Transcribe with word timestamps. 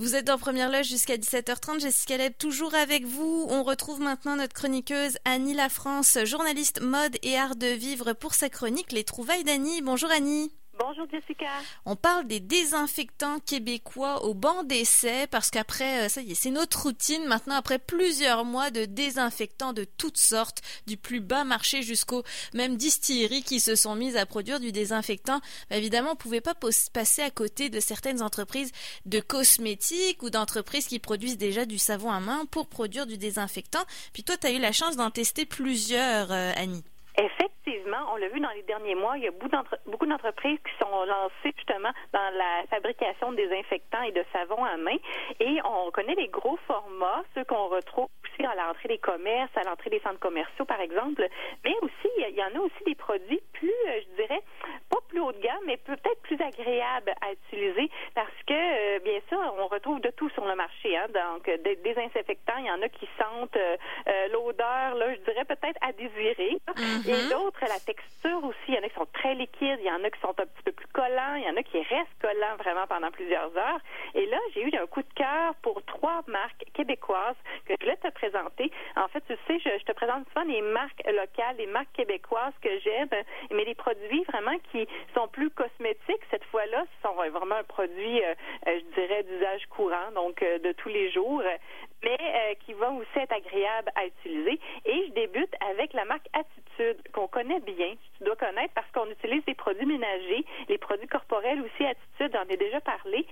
Vous 0.00 0.14
êtes 0.14 0.30
en 0.30 0.38
première 0.38 0.70
loge 0.70 0.86
jusqu'à 0.86 1.16
17h30. 1.16 1.80
Jessica 1.80 2.16
Leb, 2.16 2.32
toujours 2.38 2.76
avec 2.76 3.04
vous. 3.04 3.46
On 3.50 3.64
retrouve 3.64 4.00
maintenant 4.00 4.36
notre 4.36 4.54
chroniqueuse 4.54 5.18
Annie 5.24 5.54
Lafrance, 5.54 6.18
journaliste 6.24 6.80
mode 6.80 7.16
et 7.24 7.36
art 7.36 7.56
de 7.56 7.66
vivre 7.66 8.12
pour 8.12 8.34
sa 8.34 8.48
chronique 8.48 8.92
Les 8.92 9.02
Trouvailles 9.02 9.42
d'Annie. 9.42 9.82
Bonjour 9.82 10.10
Annie. 10.12 10.52
Bonjour 10.78 11.06
Jessica. 11.10 11.46
On 11.86 11.96
parle 11.96 12.28
des 12.28 12.38
désinfectants 12.38 13.40
québécois 13.40 14.24
au 14.24 14.32
banc 14.32 14.62
d'essai 14.62 15.26
parce 15.26 15.50
qu'après, 15.50 16.04
euh, 16.04 16.08
ça 16.08 16.20
y 16.20 16.30
est, 16.30 16.34
c'est 16.36 16.50
notre 16.50 16.82
routine 16.82 17.24
maintenant 17.26 17.56
après 17.56 17.80
plusieurs 17.80 18.44
mois 18.44 18.70
de 18.70 18.84
désinfectants 18.84 19.72
de 19.72 19.82
toutes 19.82 20.18
sortes, 20.18 20.62
du 20.86 20.96
plus 20.96 21.18
bas 21.18 21.42
marché 21.42 21.82
jusqu'aux 21.82 22.22
même 22.54 22.76
distilleries 22.76 23.42
qui 23.42 23.58
se 23.58 23.74
sont 23.74 23.96
mises 23.96 24.16
à 24.16 24.24
produire 24.24 24.60
du 24.60 24.70
désinfectant. 24.70 25.40
Bah, 25.68 25.76
évidemment, 25.76 26.12
on 26.12 26.16
pouvait 26.16 26.40
pas 26.40 26.54
passer 26.92 27.22
à 27.22 27.30
côté 27.30 27.70
de 27.70 27.80
certaines 27.80 28.22
entreprises 28.22 28.70
de 29.04 29.18
cosmétiques 29.18 30.22
ou 30.22 30.30
d'entreprises 30.30 30.86
qui 30.86 31.00
produisent 31.00 31.38
déjà 31.38 31.66
du 31.66 31.78
savon 31.78 32.12
à 32.12 32.20
main 32.20 32.44
pour 32.52 32.68
produire 32.68 33.06
du 33.06 33.18
désinfectant. 33.18 33.84
Puis 34.12 34.22
toi, 34.22 34.36
tu 34.36 34.46
as 34.46 34.52
eu 34.52 34.60
la 34.60 34.72
chance 34.72 34.96
d'en 34.96 35.10
tester 35.10 35.44
plusieurs, 35.44 36.30
euh, 36.30 36.52
Annie. 36.54 36.84
Effectivement, 37.18 38.12
on 38.12 38.16
l'a 38.16 38.28
vu 38.28 38.38
dans 38.38 38.50
les 38.50 38.62
derniers 38.62 38.94
mois, 38.94 39.18
il 39.18 39.24
y 39.24 39.26
a 39.26 39.32
beaucoup 39.32 40.06
d'entreprises 40.06 40.58
qui 40.60 40.72
sont 40.78 41.04
lancées 41.04 41.52
justement 41.56 41.90
dans 42.12 42.30
la 42.36 42.62
fabrication 42.70 43.32
de 43.32 43.36
désinfectants 43.38 44.02
et 44.02 44.12
de 44.12 44.24
savons 44.32 44.64
à 44.64 44.76
main. 44.76 44.96
Et 45.40 45.58
on 45.64 45.90
connaît 45.90 46.14
les 46.14 46.28
gros 46.28 46.56
formats, 46.68 47.24
ceux 47.34 47.42
qu'on 47.42 47.66
retrouve 47.66 48.06
aussi 48.22 48.46
à 48.46 48.54
l'entrée 48.54 48.86
des 48.86 48.98
commerces, 48.98 49.50
à 49.56 49.64
l'entrée 49.64 49.90
des 49.90 49.98
centres 49.98 50.20
commerciaux, 50.20 50.64
par 50.64 50.80
exemple. 50.80 51.26
Mais 51.64 51.74
aussi, 51.82 52.08
il 52.18 52.36
y 52.36 52.42
en 52.42 52.54
a 52.54 52.62
aussi 52.62 52.84
des 52.86 52.94
produits 52.94 53.42
plus, 53.52 53.74
euh, 53.88 54.00
je 54.00 54.22
dirais, 54.22 54.42
pas 54.98 55.06
plus 55.08 55.20
haut 55.20 55.32
de 55.32 55.40
gamme, 55.40 55.62
mais 55.66 55.76
peut-être 55.76 56.20
plus 56.22 56.40
agréables 56.40 57.14
à 57.20 57.32
utiliser 57.32 57.90
parce 58.14 58.28
que, 58.46 58.52
euh, 58.52 58.98
bien 59.00 59.20
sûr, 59.28 59.38
on 59.58 59.66
retrouve 59.68 60.00
de 60.00 60.10
tout 60.10 60.28
sur 60.30 60.44
le 60.44 60.54
marché. 60.54 60.96
Hein. 60.96 61.06
Donc, 61.08 61.44
des 61.62 61.76
désinfectants, 61.76 62.58
il 62.58 62.66
y 62.66 62.70
en 62.70 62.82
a 62.82 62.88
qui 62.88 63.08
sentent 63.18 63.56
euh, 63.56 64.28
l'odeur, 64.32 64.94
là, 64.94 65.14
je 65.14 65.20
dirais 65.30 65.44
peut-être 65.44 65.78
à 65.80 65.92
désirer. 65.92 66.58
Mm-hmm. 66.68 67.08
Et 67.08 67.12
mm-hmm. 67.12 67.30
d'autres, 67.30 67.60
la 67.62 67.80
texture 67.80 68.44
aussi. 68.44 68.56
Il 68.68 68.74
y 68.74 68.78
en 68.78 68.82
a 68.82 68.88
qui 68.88 68.94
sont 68.94 69.08
très 69.12 69.34
liquides, 69.34 69.78
il 69.80 69.86
y 69.86 69.90
en 69.90 70.02
a 70.04 70.10
qui 70.10 70.20
sont 70.20 70.34
un 70.38 70.46
petit 70.46 70.62
peu 70.64 70.72
plus 70.72 70.86
collants, 70.88 71.34
il 71.36 71.44
y 71.44 71.50
en 71.50 71.56
a 71.56 71.62
qui 71.62 71.78
restent 71.78 72.18
collants 72.20 72.56
vraiment 72.58 72.86
pendant 72.86 73.10
plusieurs 73.10 73.56
heures. 73.56 73.80
Et 74.14 74.26
là, 74.26 74.38
j'ai 74.54 74.62
eu 74.62 74.76
un 74.76 74.86
coup 74.86 75.02
de 75.02 75.12
cœur 75.14 75.54
pour 75.62 75.82
trois 75.84 76.22
marques 76.26 76.64
québécoises 76.74 77.36
que 77.66 77.74
je 77.78 77.84
voulais 77.84 77.96
te 77.96 78.10
présenter. 78.10 78.70
En 78.96 79.08
fait, 79.08 79.22
tu 79.26 79.34
sais, 79.46 79.58
je, 79.58 79.84
te 79.84 79.92
présente 79.92 80.26
souvent 80.28 80.46
les 80.46 80.62
marques 80.62 81.02
locales, 81.06 81.56
les 81.58 81.66
marques 81.66 81.92
québécoises 81.92 82.54
que 82.62 82.78
j'aime, 82.80 83.08
mais 83.50 83.64
les 83.64 83.74
produits 83.74 84.24
vraiment 84.24 84.56
qui 84.72 84.87
sont 85.14 85.28
plus 85.28 85.50
cosmétiques. 85.50 86.22
Cette 86.30 86.44
fois-là, 86.44 86.84
ce 86.84 87.08
sont 87.08 87.14
vraiment 87.14 87.56
un 87.56 87.64
produit, 87.64 88.22
euh, 88.22 88.34
euh, 88.66 88.80
je 88.80 89.00
dirais, 89.00 89.22
d'usage 89.22 89.66
courant, 89.66 90.10
donc 90.14 90.42
euh, 90.42 90.58
de 90.58 90.72
tous 90.72 90.88
les 90.88 91.10
jours, 91.10 91.42
mais 92.02 92.56
qui 92.64 92.74
va 92.74 92.90
aussi 92.92 93.18
être 93.18 93.32
agréable 93.32 93.90
à 93.96 94.06
utiliser. 94.06 94.60
Et 94.84 95.06
je 95.08 95.12
débute 95.12 95.52
avec 95.68 95.92
la 95.92 96.04
marque 96.04 96.28
Attitude 96.32 96.96
qu'on 97.12 97.26
connaît 97.26 97.58
bien, 97.60 97.94
tu 98.16 98.24
dois 98.24 98.36
connaître 98.36 98.72
parce 98.74 98.88
qu'on 98.92 99.10
utilise 99.10 99.44
des 99.46 99.54
produits 99.54 99.84
ménagers, 99.84 100.44
les 100.68 100.78
produits 100.78 101.08
corporels 101.08 101.60
aussi, 101.60 101.84
Attitude, 101.84 102.30
j'en 102.32 102.48
ai 102.48 102.56
déjà 102.56 102.80
parlé. 102.80 103.26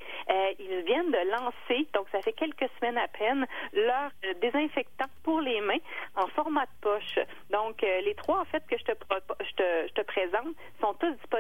Ils 0.59 0.83
viennent 0.85 1.13
de 1.13 1.31
lancer, 1.31 1.87
donc 1.95 2.09
ça 2.11 2.21
fait 2.23 2.33
quelques 2.33 2.69
semaines 2.81 2.99
à 2.99 3.07
peine, 3.07 3.47
leur 3.73 4.11
désinfectant 4.41 5.07
pour 5.23 5.41
les 5.41 5.61
mains 5.61 5.79
en 6.17 6.27
format 6.29 6.65
de 6.65 6.81
poche. 6.81 7.19
Donc, 7.51 7.83
les 7.83 8.15
trois, 8.17 8.41
en 8.41 8.45
fait, 8.47 8.65
que 8.69 8.77
je 8.77 8.85
te, 8.85 8.93
je 8.93 9.55
te, 9.55 9.89
je 9.89 9.93
te 9.93 10.03
présente 10.03 10.57
sont 10.81 10.95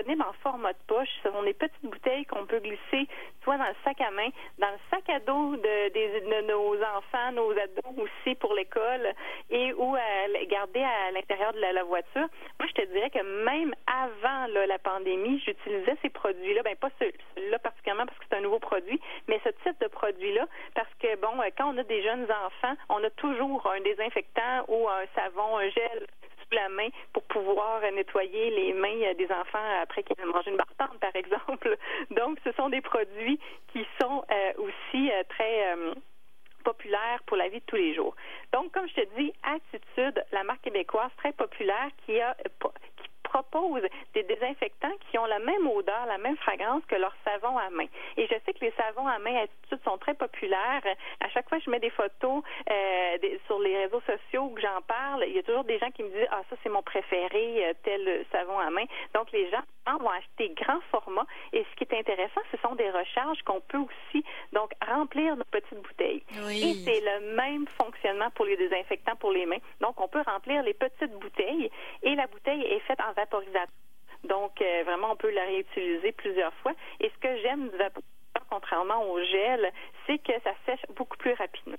tous 0.07 0.13
disponibles 0.13 0.23
en 0.23 0.33
format 0.43 0.73
de 0.73 0.79
poche. 0.87 1.09
Ce 1.23 1.31
sont 1.31 1.43
des 1.43 1.55
petites 1.55 1.85
bouteilles 1.85 2.27
qu'on 2.27 2.47
peut 2.47 2.61
glisser 2.61 3.09
soit 3.43 3.59
dans 3.59 3.67
le 3.67 3.75
sac 3.85 4.01
à 4.01 4.11
main, 4.11 4.29
dans 4.59 4.71
le 4.71 4.79
sac 4.91 5.09
à 5.09 5.21
dos 5.21 5.57
de, 5.57 6.47
nos 6.47 6.75
enfants, 6.83 7.33
nos 7.33 7.51
ados 7.53 7.95
aussi 7.99 8.35
pour 8.37 8.55
l'école 8.55 9.13
et 9.51 9.73
ou 9.75 9.97
garder 10.49 10.83
à 10.83 11.11
l'intérieur 11.13 11.53
de 11.53 11.61
la 11.61 11.85
voiture. 11.85 12.27
Moi, 12.59 12.69
je 12.69 12.83
te 12.83 12.87
dirais 12.93 13.11
que 13.11 13.23
même 13.45 13.75
avant 13.87 14.47
la 14.67 14.79
pandémie, 14.79 15.41
j'utilisais 15.45 15.97
ces 16.03 16.11
produits-là. 16.11 16.63
Ben 16.63 16.77
pas 16.77 16.91
celui-là 16.99 17.59
particulièrement 17.59 18.07
parce 18.07 18.19
que 18.19 18.25
c'est 18.29 18.37
un 18.37 18.41
nouveau 18.41 18.59
produit, 18.59 19.01
mais 19.29 19.41
ce 19.45 19.51
type 19.63 19.81
de 19.81 19.89
produit-là 19.89 20.47
parce 20.75 20.93
que 21.01 21.17
bon, 21.17 21.41
euh, 21.41 21.51
quand 21.57 21.73
on 21.73 21.79
a 21.79 21.85
des 21.85 22.03
jeunes 22.03 22.25
enfants, 22.25 22.75
on 22.89 23.03
a 23.05 23.11
toujours 23.11 23.67
un 23.71 23.81
désinfectant 23.81 24.65
ou 24.69 24.89
un 24.89 25.07
savon, 25.15 25.59
un 25.59 25.69
gel 25.69 26.07
sous 26.49 26.55
la 26.55 26.69
main 26.69 26.89
pouvoir 27.37 27.83
nettoyer 27.93 28.51
les 28.51 28.73
mains 28.73 29.03
euh, 29.03 29.15
des 29.15 29.31
enfants 29.31 29.69
après 29.83 30.03
qu'ils 30.03 30.19
aient 30.19 30.25
mangé 30.25 30.51
une 30.51 30.57
bartende, 30.57 30.99
par 31.01 31.15
exemple. 31.15 31.77
Donc, 32.11 32.39
ce 32.45 32.53
sont 32.53 32.71
des 32.71 32.81
produits 32.81 33.39
qui 33.73 33.87
sont 34.01 34.25
euh, 34.31 34.53
aussi 34.57 35.11
très 35.29 35.77
populaire 36.65 37.21
pour 37.27 37.37
la 37.37 37.49
vie 37.49 37.61
de 37.61 37.65
tous 37.67 37.77
les 37.77 37.95
jours. 37.95 38.17
Donc, 38.53 38.73
comme 38.73 38.89
je 38.89 38.95
te 38.95 39.17
dis, 39.17 39.33
Attitude, 39.43 40.25
la 40.33 40.43
marque 40.45 40.63
québécoise 40.63 41.11
très 41.19 41.33
populaire 41.33 41.91
qui 42.05 42.21
a 42.21 42.37
qui 43.27 43.43
propose 43.43 43.83
des 44.15 44.23
désinfectants 44.23 44.93
qui 45.11 45.19
ont 45.19 45.27
la 45.27 45.39
même 45.39 45.67
odeur, 45.67 46.07
la 46.07 46.19
même 46.19 46.37
fragrance 46.39 46.83
que 46.89 46.97
leur 46.97 47.15
savon 47.25 47.57
à 47.59 47.71
main. 47.71 47.87
Et 48.17 48.27
je 48.27 48.35
sais 48.45 48.53
que 48.53 48.65
les 48.65 48.73
savons 48.73 49.07
à 49.07 49.19
main 49.19 49.37
Attitude 49.37 49.81
sont 49.85 49.99
très 49.99 50.15
populaires. 50.15 50.83
À 51.21 51.29
chaque 51.31 51.49
fois 51.49 51.59
que 51.59 51.65
je 51.65 51.71
mets 51.71 51.81
des 51.81 51.91
photos 51.91 52.43
euh, 52.71 53.37
sur 53.47 53.59
les 53.61 53.77
réseaux 53.77 54.03
sociaux 54.03 54.51
où 54.53 54.59
j'en 54.59 54.81
parle, 54.83 55.25
il 55.27 55.35
y 55.35 55.39
a 55.39 55.43
toujours 55.43 55.65
des 55.65 55.79
gens 55.79 55.91
qui 55.91 56.03
me 56.03 56.09
disent 56.09 56.29
ah 56.31 56.43
ça 56.51 56.57
c'est 56.63 56.69
mon 56.69 56.83
préféré 56.83 57.67
euh, 57.67 57.75
tel 57.83 58.25
savon 58.33 58.59
à 58.59 58.71
main. 58.71 58.85
Donc 59.15 59.31
les 59.33 59.51
gens 59.51 59.63
vont 59.95 60.11
acheter 60.11 60.53
grand 60.57 60.81
format. 60.91 61.27
Et 61.53 61.65
ce 61.71 61.77
qui 61.77 61.85
est 61.85 61.99
intéressant, 61.99 62.41
ce 62.51 62.57
sont 62.59 62.75
des 62.75 62.91
recharges 62.91 63.43
qu'on 63.43 63.61
peut 63.61 63.79
aussi 63.79 64.25
donc 64.53 64.73
remplir 64.87 65.37
nos 65.37 65.45
petites 65.45 65.81
bouteilles. 65.81 66.23
Et 66.51 66.75
c'est 66.85 67.01
le 67.01 67.35
même 67.37 67.67
fonctionnement 67.81 68.31
pour 68.31 68.47
les 68.47 68.57
désinfectants 68.57 69.17
pour 69.17 69.33
les 69.33 69.47
mains. 69.47 69.59
Donc 69.81 70.01
on 70.01 70.09
peut 70.09 70.23
remplir 70.27 70.63
les 70.63 70.75
petites 70.75 71.13
bouteilles 71.13 71.71
et 72.03 72.15
la 72.15 72.27
bouteille 72.27 72.63
est 72.63 72.81
faite 72.81 73.01
en 73.01 73.13
vaporisateur. 73.17 73.67
Donc 74.25 74.61
euh, 74.61 74.83
vraiment 74.85 75.13
on 75.13 75.17
peut 75.17 75.31
la 75.31 75.45
réutiliser 75.45 76.13
plusieurs 76.13 76.55
fois. 76.55 76.73
Et 77.01 77.11
ce 77.11 77.19
que 77.19 77.37
j'aime 77.43 77.69
du 77.69 77.77
vaporisateur, 77.77 78.47
contrairement 78.51 79.03
au 79.11 79.21
gel, 79.23 79.73
c'est 80.07 80.19
que 80.19 80.33
ça 80.45 80.53
sèche 80.67 80.85
beaucoup 80.95 81.17
plus 81.17 81.33
rapidement. 81.35 81.77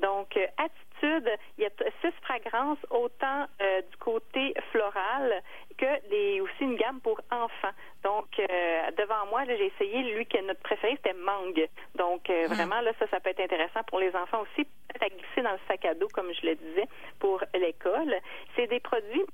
Donc, 0.00 0.36
euh, 0.36 0.46
attitude, 0.58 1.30
il 1.56 1.64
y 1.64 1.66
a 1.66 1.70
six 2.00 2.12
fragrances, 2.22 2.78
autant 2.90 3.46
euh, 3.62 3.80
du 3.82 3.96
côté 3.98 4.54
floral 4.70 5.42
que 5.78 5.86
les, 6.10 6.40
aussi 6.40 6.60
une 6.60 6.76
gamme 6.76 7.00
pour 7.00 7.20
enfants. 7.30 7.74
Donc, 8.02 8.26
euh, 8.38 8.90
devant 8.98 9.26
moi, 9.30 9.44
j'ai 9.46 9.66
essayé, 9.66 10.14
lui, 10.14 10.26
que 10.26 10.40
notre 10.42 10.60
préféré, 10.60 10.94
c'était 10.96 11.14
mangue. 11.14 11.68
Donc, 11.94 12.28
hmm. 12.28 12.52
vraiment, 12.52 12.80
là, 12.80 12.92
ça, 12.98 13.06
ça 13.08 13.20
peut 13.20 13.30
être 13.30 13.40
intéressant 13.40 13.82
pour 13.86 13.98
les 13.98 14.14
enfants 14.14 14.42
aussi, 14.42 14.64
peut-être 14.64 15.04
à 15.04 15.08
glisser 15.08 15.42
dans 15.42 15.52
le 15.52 15.60
sac 15.68 15.84
à 15.84 15.94
dos, 15.94 16.08
comme 16.12 16.32
je 16.32 16.46
le 16.46 16.54
disais, 16.56 16.88
pour 17.18 17.42
l'école. 17.54 18.14
C'est 18.56 18.66
des 18.66 18.80
produits 18.80 19.24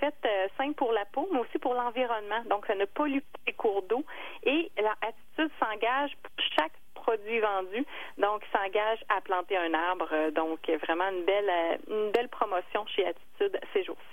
faits 0.00 0.14
simples 0.56 0.74
pour 0.74 0.92
la 0.92 1.04
peau, 1.04 1.28
mais 1.32 1.38
aussi 1.38 1.58
pour 1.58 1.74
l'environnement. 1.74 2.42
Donc, 2.46 2.66
ça 2.66 2.74
ne 2.74 2.86
pollue 2.86 3.18
pas 3.18 3.40
les 3.46 3.52
cours 3.52 3.82
d'eau. 3.82 4.04
Et 4.42 4.70
la 4.78 4.94
attitude 5.02 5.50
s'engage 5.60 6.10
pour 6.22 6.32
chaque 6.58 6.72
produits 6.94 7.40
vendus. 7.40 7.86
Donc, 8.18 8.42
s'engage 8.52 8.98
à 9.08 9.20
planter 9.20 9.56
un 9.56 9.74
arbre. 9.74 10.08
Euh, 10.12 10.30
donc, 10.30 10.60
vraiment 10.82 11.08
une 11.10 11.24
belle, 11.24 11.50
euh, 11.50 11.76
une 11.88 12.10
belle 12.12 12.28
promotion 12.28 12.86
chez 12.86 13.06
Attitude 13.06 13.58
ces 13.72 13.84
jours-ci. 13.84 14.09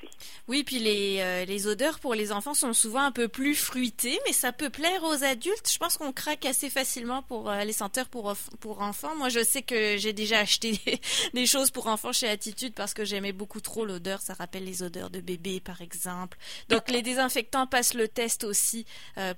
Oui, 0.48 0.64
puis 0.64 0.80
les, 0.80 1.18
euh, 1.20 1.46
les 1.46 1.68
odeurs 1.68 2.00
pour 2.00 2.16
les 2.16 2.32
enfants 2.32 2.54
sont 2.54 2.74
souvent 2.74 3.02
un 3.02 3.12
peu 3.12 3.28
plus 3.28 3.56
fruitées, 3.56 4.20
mais 4.26 4.34
ça 4.34 4.52
peut 4.52 4.70
plaire 4.70 5.04
aux 5.04 5.24
adultes. 5.24 5.70
Je 5.72 5.78
pense 5.78 5.98
qu'on 5.98 6.12
craque 6.12 6.46
assez 6.46 6.70
facilement 6.70 7.22
pour 7.24 7.52
les 7.52 7.74
senteurs 7.74 8.08
pour, 8.08 8.34
pour 8.60 8.82
enfants. 8.82 9.16
Moi, 9.16 9.30
je 9.30 9.44
sais 9.44 9.62
que 9.62 9.98
j'ai 9.98 10.14
déjà 10.14 10.40
acheté 10.40 10.80
des, 11.34 11.46
choses 11.46 11.72
pour 11.72 11.88
enfants 11.88 12.12
chez 12.12 12.28
Attitude 12.28 12.74
parce 12.74 12.94
que 12.94 13.06
j'aimais 13.06 13.34
beaucoup 13.34 13.62
trop 13.62 13.86
l'odeur. 13.86 14.22
Ça 14.22 14.34
rappelle 14.34 14.66
les 14.66 14.84
odeurs 14.84 15.10
de 15.10 15.22
bébé, 15.22 15.60
par 15.60 15.82
exemple. 15.82 16.38
Donc, 16.70 16.90
les 16.90 17.02
désinfectants 17.02 17.68
passent 17.68 17.94
le 17.94 18.08
test 18.08 18.44
aussi 18.44 18.86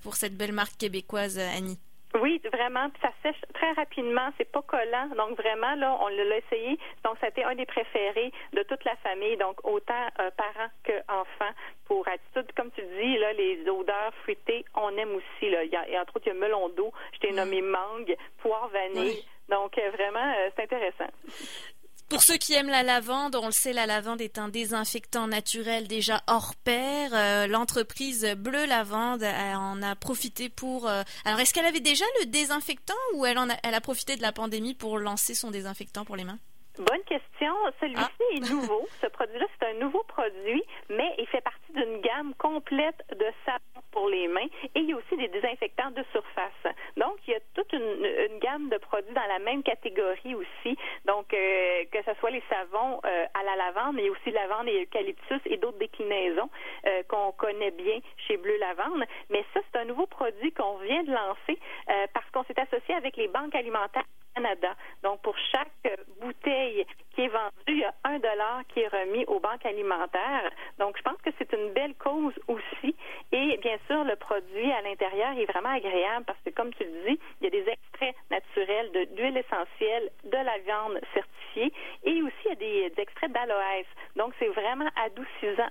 pour 0.01 0.15
cette 0.15 0.35
belle 0.35 0.53
marque 0.53 0.77
québécoise, 0.77 1.37
Annie. 1.37 1.79
Oui, 2.15 2.41
vraiment. 2.51 2.87
Ça 3.01 3.11
sèche 3.21 3.39
très 3.53 3.71
rapidement. 3.73 4.29
C'est 4.37 4.51
pas 4.51 4.61
collant. 4.63 5.07
Donc 5.15 5.37
vraiment, 5.37 5.75
là, 5.75 5.97
on 6.01 6.07
l'a 6.07 6.37
essayé. 6.37 6.77
Donc, 7.03 7.17
ça 7.19 7.27
a 7.27 7.29
été 7.29 7.43
un 7.43 7.55
des 7.55 7.65
préférés 7.65 8.31
de 8.53 8.63
toute 8.63 8.83
la 8.83 8.95
famille. 8.97 9.37
Donc, 9.37 9.63
autant 9.63 10.07
euh, 10.19 10.31
parents 10.31 10.71
qu'enfants 10.83 11.53
pour 11.85 12.07
attitude. 12.07 12.51
Comme 12.55 12.71
tu 12.71 12.81
dis, 12.81 13.17
là, 13.17 13.33
les 13.33 13.69
odeurs 13.69 14.13
fruitées, 14.23 14.65
on 14.75 14.95
aime 14.97 15.15
aussi. 15.15 15.49
Là. 15.49 15.63
Il 15.63 15.71
y 15.71 15.75
a, 15.75 15.87
et 15.87 15.99
entre 15.99 16.15
autres, 16.15 16.27
il 16.27 16.33
y 16.33 16.37
a 16.37 16.39
melon 16.39 16.69
d'eau. 16.69 16.91
Je 17.13 17.19
t'ai 17.19 17.31
nommé 17.31 17.61
mangue, 17.61 18.15
poire 18.39 18.69
vanille. 18.69 19.23
Donc, 19.49 19.77
euh, 19.77 19.89
vraiment, 19.91 20.33
euh, 20.37 20.49
c'est 20.55 20.63
intéressant. 20.63 21.09
Pour 22.09 22.23
ceux 22.23 22.37
qui 22.37 22.55
aiment 22.55 22.69
la 22.69 22.81
lavande, 22.81 23.35
on 23.35 23.45
le 23.45 23.51
sait, 23.51 23.71
la 23.71 23.85
lavande 23.85 24.19
est 24.19 24.39
un 24.39 24.49
désinfectant 24.49 25.27
naturel 25.27 25.87
déjà 25.87 26.21
hors 26.25 26.55
pair. 26.65 27.11
Euh, 27.13 27.45
l'entreprise 27.45 28.25
Bleu 28.35 28.65
Lavande 28.65 29.23
en 29.23 29.79
a 29.83 29.95
profité 29.95 30.49
pour. 30.49 30.87
Euh, 30.87 31.03
alors, 31.23 31.39
est-ce 31.39 31.53
qu'elle 31.53 31.67
avait 31.67 31.79
déjà 31.79 32.05
le 32.21 32.25
désinfectant 32.25 32.95
ou 33.13 33.27
elle, 33.27 33.37
en 33.37 33.47
a, 33.51 33.53
elle 33.63 33.75
a 33.75 33.81
profité 33.81 34.15
de 34.15 34.23
la 34.23 34.31
pandémie 34.31 34.73
pour 34.73 34.97
lancer 34.97 35.35
son 35.35 35.51
désinfectant 35.51 36.03
pour 36.03 36.15
les 36.15 36.23
mains? 36.23 36.39
Bonne 36.79 37.03
question. 37.05 37.53
Celui-ci 37.81 38.01
ah. 38.01 38.35
est 38.35 38.49
nouveau. 38.49 38.87
Ce 39.01 39.07
produit-là, 39.07 39.45
c'est 39.59 39.67
un 39.67 39.79
nouveau 39.79 40.01
produit, 40.03 40.63
mais 40.89 41.13
il 41.17 41.27
fait 41.27 41.41
partie 41.41 41.73
d'une 41.73 41.99
gamme 41.99 42.33
complète 42.35 43.03
de 43.11 43.25
savons 43.45 43.83
pour 43.91 44.07
les 44.07 44.27
mains 44.29 44.47
et 44.63 44.79
il 44.79 44.89
y 44.89 44.93
a 44.93 44.95
aussi 44.95 45.17
des 45.17 45.27
désinfectants 45.27 45.91
de 45.91 46.03
surface. 46.11 46.73
Donc, 46.95 47.17
il 47.27 47.31
y 47.31 47.35
a 47.35 47.39
toute 47.53 47.71
une, 47.73 48.18
de 48.57 48.77
produits 48.77 49.13
dans 49.13 49.27
la 49.27 49.39
même 49.39 49.61
catégorie 49.61 50.33
aussi. 50.33 50.77
Donc, 51.05 51.33
euh, 51.33 51.83
que 51.91 52.01
ce 52.03 52.13
soit 52.19 52.31
les 52.31 52.43
savons 52.49 52.99
euh, 53.05 53.25
à 53.33 53.43
la 53.43 53.55
lavande, 53.55 53.95
mais 53.95 54.09
aussi 54.09 54.31
lavande 54.31 54.67
et 54.67 54.83
eucalyptus 54.83 55.41
et 55.45 55.57
d'autres 55.57 55.77
déclinaisons 55.77 56.49
euh, 56.87 57.03
qu'on 57.07 57.31
connaît 57.33 57.71
bien 57.71 57.99
chez 58.27 58.37
Bleu 58.37 58.57
Lavande. 58.57 59.03
Mais 59.29 59.45
ça, 59.53 59.59
c'est 59.71 59.79
un 59.79 59.85
nouveau 59.85 60.07
produit 60.07 60.51
qu'on 60.53 60.77
vient 60.77 61.03
de 61.03 61.11
lancer 61.11 61.59
parce 62.13 62.29
qu'on 62.31 62.43
s'est 62.43 62.59
associé 62.59 62.95
avec 62.95 63.17
les 63.17 63.27
banques 63.27 63.55
alimentaires 63.55 64.03
Canada. 64.35 64.75
Donc, 65.03 65.21
pour 65.21 65.35
chaque 65.51 65.99
bouteille 66.21 66.85
qui 67.13 67.21
est 67.21 67.27
vendue, 67.27 67.51
il 67.67 67.79
y 67.79 67.83
a 67.83 67.93
un 68.03 68.19
dollar 68.19 68.61
qui 68.69 68.81
est 68.81 68.87
remis 68.87 69.25
aux 69.25 69.39
banques 69.39 69.65
alimentaires. 69.65 70.49
Donc, 70.77 70.97
je 70.97 71.01
pense 71.01 71.19
que 71.21 71.29
c'est 71.37 71.51
une 71.53 71.73
belle 71.73 71.95
cause 71.95 72.33
aussi. 72.47 72.95
Et 73.31 73.57
bien 73.57 73.77
sûr, 73.87 74.03
le 74.03 74.15
produit 74.15 74.71
à 74.71 74.81
l'intérieur 74.81 75.37
est 75.37 75.45
vraiment 75.45 75.73
agréable 75.73 76.25
parce 76.25 76.39
que, 76.45 76.51
comme 76.51 76.73
tu 76.73 76.83
le 76.83 77.09
dis, 77.09 77.19
il 77.41 77.45
y 77.45 77.47
a 77.47 77.49
des 77.49 77.69
d'huile 79.15 79.37
essentielle, 79.37 80.09
de 80.23 80.37
la 80.37 80.57
viande 80.59 80.99
certifiée 81.13 81.73
et 82.03 82.21
aussi 82.21 82.35
il 82.45 82.49
y 82.49 82.85
a 82.85 82.89
des, 82.89 83.01
extraits 83.01 83.31
d'aloès. 83.31 83.85
Donc, 84.15 84.33
c'est 84.39 84.47
vraiment 84.49 84.89
adoucissant, 84.95 85.69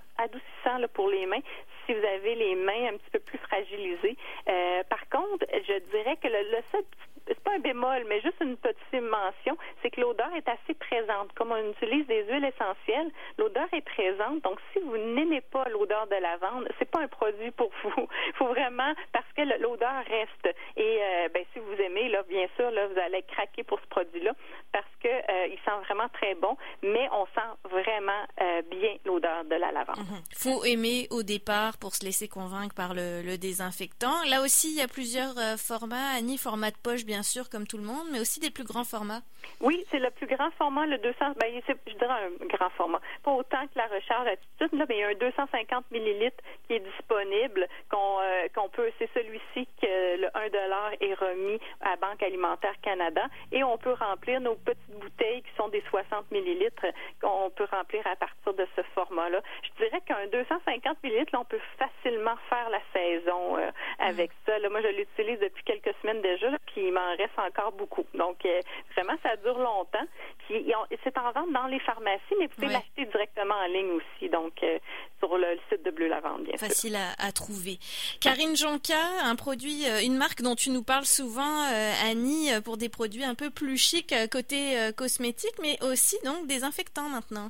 pour 0.94 1.08
les 1.08 1.26
mains 1.26 1.40
si 1.86 1.94
vous 1.94 2.04
avez 2.04 2.34
les 2.34 2.54
mains 2.54 2.88
un 2.92 2.96
petit 2.98 3.10
peu 3.12 3.18
plus 3.20 3.38
fragilisées. 3.38 4.16
Euh, 4.48 4.82
par 4.90 5.08
contre, 5.08 5.46
je 5.50 5.78
dirais 5.90 6.16
que 6.16 6.28
le, 6.28 6.50
le 6.50 6.58
seul 6.70 6.84
c'est 6.90 7.07
un 7.54 7.58
bémol, 7.58 8.04
mais 8.08 8.20
juste 8.20 8.36
une 8.40 8.56
petite 8.56 8.78
mention, 8.92 9.56
c'est 9.82 9.90
que 9.90 10.00
l'odeur 10.00 10.30
est 10.34 10.48
assez 10.48 10.74
présente. 10.74 11.32
Comme 11.34 11.52
on 11.52 11.70
utilise 11.70 12.06
des 12.06 12.24
huiles 12.24 12.44
essentielles, 12.44 13.10
l'odeur 13.38 13.66
est 13.72 13.82
présente. 13.82 14.42
Donc, 14.42 14.58
si 14.72 14.80
vous 14.80 14.96
n'aimez 14.96 15.40
pas 15.40 15.68
l'odeur 15.68 16.06
de 16.06 16.16
lavande, 16.16 16.68
c'est 16.78 16.90
pas 16.90 17.00
un 17.00 17.08
produit 17.08 17.50
pour 17.52 17.70
vous. 17.84 18.08
Il 18.28 18.32
faut 18.34 18.48
vraiment, 18.48 18.92
parce 19.12 19.26
que 19.36 19.42
l'odeur 19.60 20.04
reste. 20.08 20.56
Et 20.76 20.98
euh, 21.00 21.28
ben, 21.32 21.44
si 21.52 21.58
vous 21.58 21.82
aimez, 21.82 22.08
là, 22.08 22.22
bien 22.28 22.46
sûr, 22.56 22.70
là, 22.70 22.86
vous 22.88 22.98
allez 22.98 23.22
craquer 23.22 23.62
pour 23.64 23.80
ce 23.80 23.86
produit-là 23.86 24.32
parce 24.72 24.86
que 25.02 25.08
euh, 25.08 25.46
il 25.46 25.58
sent 25.64 25.76
vraiment 25.84 26.08
très 26.12 26.34
bon, 26.34 26.56
mais 26.82 27.08
on 27.12 27.26
sent 27.26 27.70
vraiment 27.70 28.24
euh, 28.40 28.62
bien 28.70 28.96
l'odeur 29.04 29.44
de 29.44 29.54
la 29.54 29.72
lavande. 29.72 29.98
Il 30.30 30.36
faut 30.36 30.64
aimer 30.64 31.06
au 31.10 31.22
départ 31.22 31.78
pour 31.78 31.94
se 31.94 32.04
laisser 32.04 32.28
convaincre 32.28 32.74
par 32.74 32.94
le, 32.94 33.22
le 33.22 33.38
désinfectant. 33.38 34.22
Là 34.28 34.42
aussi, 34.42 34.70
il 34.70 34.76
y 34.76 34.82
a 34.82 34.88
plusieurs 34.88 35.34
formats. 35.58 36.10
Annie, 36.16 36.38
format 36.38 36.70
de 36.70 36.76
poche, 36.76 37.04
bien 37.04 37.22
sûr, 37.22 37.47
comme 37.50 37.66
tout 37.66 37.78
le 37.78 37.84
monde, 37.84 38.06
mais 38.12 38.20
aussi 38.20 38.40
des 38.40 38.50
plus 38.50 38.64
grands 38.64 38.84
formats. 38.84 39.22
Oui, 39.60 39.84
c'est 39.90 39.98
le 39.98 40.10
plus 40.10 40.26
grand 40.26 40.50
format, 40.52 40.86
le 40.86 40.98
200, 40.98 41.16
ben, 41.40 41.60
je 41.66 41.92
dirais 41.94 42.06
un 42.08 42.46
grand 42.46 42.70
format. 42.70 43.00
Pas 43.24 43.32
autant 43.32 43.66
que 43.66 43.76
la 43.76 43.86
recharge 43.86 44.28
attitude, 44.28 44.78
là, 44.78 44.84
mais 44.88 44.96
il 44.96 45.00
y 45.00 45.02
a 45.02 45.08
un 45.08 45.14
250 45.14 45.90
millilitres 45.90 46.42
qui 46.66 46.74
est 46.74 46.80
disponible, 46.80 47.66
qu'on 47.90 48.20
euh, 48.20 48.48
qu'on 48.54 48.68
peut, 48.68 48.90
c'est 48.98 49.10
celui-ci 49.14 49.66
que 49.80 50.20
le 50.20 50.28
1 50.36 50.48
dollar 50.50 50.92
est 51.00 51.14
remis 51.14 51.58
à 51.80 51.96
Banque 51.96 52.22
alimentaire 52.22 52.74
Canada, 52.82 53.26
et 53.52 53.64
on 53.64 53.78
peut 53.78 53.94
remplir 53.94 54.40
nos 54.40 54.54
petites 54.54 54.98
bouteilles 55.00 55.42
qui 55.42 55.54
sont 55.56 55.68
des 55.68 55.82
60 55.90 56.30
millilitres, 56.30 56.86
qu'on 57.20 57.50
peut 57.50 57.66
remplir 57.70 58.06
à 58.06 58.16
partir 58.16 58.54
de 58.54 58.66
ce 58.76 58.82
format-là. 58.94 59.40
Je 59.62 59.84
dirais 59.84 60.00
qu'un 60.06 60.26
250 60.28 61.02
millilitres, 61.02 61.32
là, 61.32 61.40
on 61.40 61.44
peut 61.44 61.60
facilement 61.78 62.36
faire 62.48 62.70
la 62.70 62.80
saison 62.92 63.58
euh, 63.58 63.70
avec 63.98 64.30
mm. 64.30 64.34
ça. 64.46 64.58
Là, 64.58 64.68
moi, 64.68 64.80
je 64.82 64.88
l'utilise 64.88 65.40
depuis 65.40 65.64
quelques 65.64 65.94
semaines 66.00 66.22
déjà, 66.22 66.50
puis 66.66 66.86
il 66.86 66.92
m'en 66.92 67.10
reste 67.16 67.27
encore 67.36 67.72
beaucoup. 67.72 68.04
Donc, 68.14 68.44
euh, 68.44 68.60
vraiment, 68.94 69.14
ça 69.22 69.36
dure 69.36 69.58
longtemps. 69.58 70.06
c'est 70.48 71.18
en 71.18 71.32
vente 71.32 71.52
dans 71.52 71.66
les 71.66 71.80
pharmacies, 71.80 72.34
mais 72.38 72.46
vous 72.46 72.54
pouvez 72.54 72.68
l'acheter 72.68 73.04
directement 73.06 73.54
en 73.54 73.66
ligne 73.66 73.90
aussi. 73.90 74.28
Donc, 74.28 74.54
euh, 74.62 74.78
sur 75.18 75.36
le, 75.36 75.58
site 75.68 75.84
de 75.84 75.90
Bleu 75.90 76.08
Lavande, 76.08 76.44
bien 76.44 76.56
Facile 76.56 76.96
À, 76.96 77.32
trouver. 77.32 77.78
Karine 78.20 78.56
Jonca, 78.56 79.00
un 79.24 79.36
produit, 79.36 79.88
euh, 79.88 80.02
une 80.02 80.16
marque 80.16 80.42
dont 80.42 80.54
tu 80.54 80.70
nous 80.70 80.82
parles 80.82 81.06
souvent, 81.06 81.64
Annie, 82.04 82.50
pour 82.64 82.76
des 82.76 82.88
produits 82.88 83.24
un 83.24 83.34
peu 83.34 83.50
plus 83.50 83.76
chics 83.76 84.14
côté 84.30 84.76
cosmétique, 84.96 85.54
mais 85.60 85.82
aussi 85.82 86.16
donc 86.24 86.46
désinfectants 86.46 87.08
maintenant. 87.08 87.48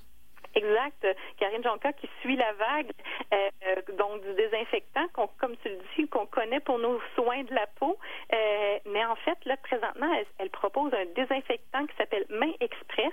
Exact. 0.58 1.06
Karine 1.38 1.62
Jonca 1.62 1.92
qui 1.92 2.08
suit 2.20 2.34
la 2.34 2.52
vague, 2.54 2.90
euh, 3.32 3.94
donc 3.96 4.22
du 4.22 4.34
désinfectant, 4.34 5.06
comme 5.12 5.56
tu 5.62 5.68
le 5.68 5.78
dis, 5.96 6.08
qu'on 6.08 6.26
connaît 6.26 6.58
pour 6.58 6.80
nos 6.80 7.00
soins 7.14 7.44
de 7.44 7.54
la 7.54 7.68
peau. 7.78 7.96
Euh, 8.32 8.78
mais 8.86 9.04
en 9.04 9.14
fait, 9.14 9.38
là, 9.44 9.56
présentement, 9.58 10.12
elle, 10.38 10.50
propose 10.50 10.92
un 10.94 11.04
désinfectant 11.14 11.86
qui 11.86 11.94
s'appelle 11.96 12.24
Main 12.28 12.50
Express, 12.58 13.12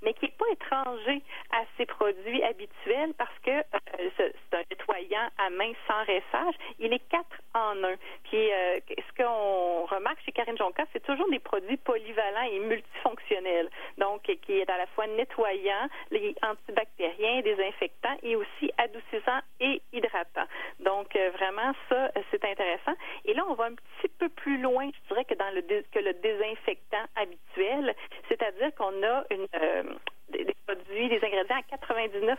mais 0.00 0.14
qui 0.14 0.24
n'est 0.24 0.32
pas 0.38 0.48
étranger 0.52 1.22
à 1.52 1.64
ses 1.76 1.84
produits 1.84 2.42
habituels 2.42 3.12
parce 3.18 3.38
que 3.44 3.50
euh, 3.50 4.10
c'est 4.16 4.32
un 4.54 4.62
nettoyant 4.70 5.28
à 5.36 5.50
main 5.50 5.72
sans 5.86 5.98
rinçage. 5.98 6.54
Il 6.78 6.94
est 6.94 7.06
quatre 7.10 7.36
en 7.52 7.84
un. 7.84 7.96
Puis, 8.24 8.48
ce 8.88 9.22
qu'on 9.22 9.84
remarque 9.84 10.20
chez 10.24 10.32
Karine 10.32 10.56
Jonca, 10.56 10.84
c'est 10.94 11.04
toujours 11.04 11.28
des 11.30 11.40
produits 11.40 11.76
polyvalents 11.76 12.48
et 12.50 12.60
multifonctionnels. 12.60 13.68
Donc, 13.98 14.22
qui 14.22 14.58
est 14.58 14.70
à 14.70 14.78
la 14.78 14.86
fois 14.88 15.06
nettoyant, 15.06 15.88
les 16.10 16.34
antibactériens, 16.42 16.85
bactériens, 16.86 17.42
désinfectants 17.42 18.16
et 18.22 18.36
aussi 18.36 18.70
adoucissants 18.78 19.40
et 19.60 19.82
hydratants. 19.92 20.48
Donc, 20.80 21.14
euh, 21.16 21.30
vraiment, 21.30 21.72
ça, 21.88 22.06
euh, 22.06 22.22
c'est 22.30 22.44
intéressant. 22.44 22.94
Et 23.24 23.34
là, 23.34 23.44
on 23.48 23.54
va 23.54 23.64
un 23.66 23.74
petit 23.74 24.08
peu 24.18 24.28
plus 24.28 24.60
loin, 24.60 24.88
je 24.90 25.08
dirais, 25.08 25.24
que 25.24 25.34
dans 25.34 25.54
le, 25.54 25.62
que 25.62 25.98
le 25.98 26.12
désinfectant 26.14 27.04
habituel, 27.16 27.94
c'est-à-dire 28.28 28.74
qu'on 28.74 29.02
a 29.02 29.24
euh, 29.32 29.82
des, 30.30 30.54
produits, 30.66 31.08
des 31.08 31.24
ingrédients 31.24 31.56
à 31.56 31.76
99% 31.76 32.36